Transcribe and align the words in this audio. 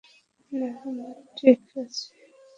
না, 0.51 0.69
আমরা 0.81 1.09
ঠিক 1.37 1.59
আছি। 1.75 2.05